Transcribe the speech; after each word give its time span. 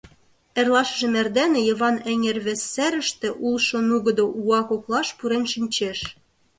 Эрлашыжым 0.59 1.13
эрдене 1.21 1.59
Йыван 1.67 1.97
эҥер 2.11 2.37
вес 2.45 2.61
серыште 2.73 3.27
улшо 3.45 3.77
нугыдо 3.89 4.25
уа 4.45 4.59
коклаш 4.69 5.07
пурен 5.17 5.45
шинчеш. 5.53 5.99